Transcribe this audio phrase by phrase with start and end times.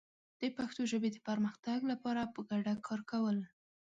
[0.41, 3.37] د پښتو ژبې د پرمختګ لپاره په ګډه کار کول